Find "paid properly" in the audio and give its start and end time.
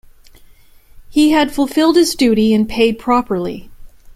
2.67-3.69